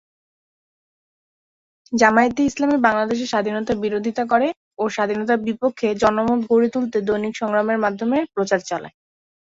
[1.93, 4.47] জামায়াতে ইসলামী বাংলাদেশের স্বাধীনতার বিরোধীতা করে
[4.79, 8.95] ও স্বাধীনতার বিপক্ষে জনমত গড়ে তুলতে দৈনিক সংগ্রামের মাধ্যমে প্রচার চালায়।